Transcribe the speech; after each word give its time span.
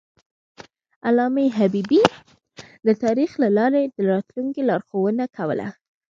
علامه 1.07 1.45
حبیبي 1.57 2.01
د 2.85 2.87
تاریخ 3.03 3.31
له 3.43 3.49
لارې 3.57 3.83
د 3.85 3.97
راتلونکي 4.11 4.61
لارښوونه 4.69 5.25
کوله. 5.35 5.67